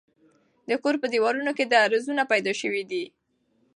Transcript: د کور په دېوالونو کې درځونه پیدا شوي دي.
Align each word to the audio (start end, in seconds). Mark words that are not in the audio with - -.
د 0.69 0.71
کور 0.83 0.95
په 1.01 1.07
دېوالونو 1.13 1.51
کې 1.57 1.65
درځونه 1.73 2.23
پیدا 2.31 2.53
شوي 2.61 2.83
دي. 2.91 3.03